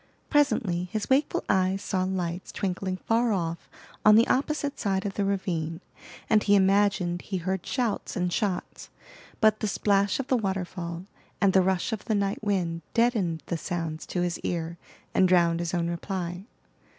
[0.31, 3.69] Presently his wakeful eyes saw lights twinkling far off
[4.03, 5.79] on the opposite side of the ravine,
[6.27, 8.89] and he imagined he heard shouts and shots.
[9.41, 11.05] But the splash of the waterfall,
[11.39, 14.79] and the rush of the night wind deadened the sounds to his ear,
[15.13, 16.45] and drowned his own reply.